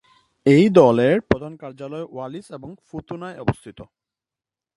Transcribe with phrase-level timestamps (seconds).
[0.45, 3.79] এই দলের প্রধান কার্যালয় ওয়ালিস এবং ফুতুনায় অবস্থিত।